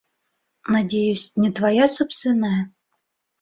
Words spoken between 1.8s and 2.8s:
собственная?